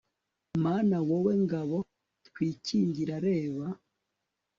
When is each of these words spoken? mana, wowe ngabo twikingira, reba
mana, 0.63 0.95
wowe 1.07 1.33
ngabo 1.43 1.77
twikingira, 2.27 3.13
reba 3.27 3.65